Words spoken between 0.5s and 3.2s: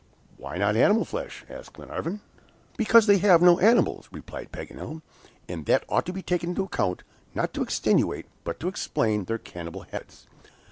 not animal flesh?" asked Glenarvan. "Because they